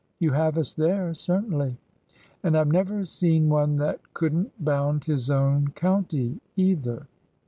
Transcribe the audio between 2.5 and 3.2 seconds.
I 've never